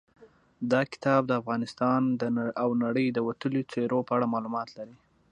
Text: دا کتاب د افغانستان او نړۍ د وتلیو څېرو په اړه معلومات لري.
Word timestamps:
دا 0.71 0.81
کتاب 0.91 1.21
د 1.27 1.31
افغانستان 1.41 2.01
او 2.61 2.69
نړۍ 2.83 3.07
د 3.11 3.17
وتلیو 3.27 3.67
څېرو 3.71 3.99
په 4.07 4.11
اړه 4.17 4.31
معلومات 4.33 4.67
لري. 4.77 4.95